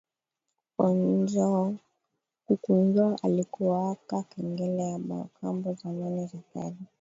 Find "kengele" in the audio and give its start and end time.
4.23-4.83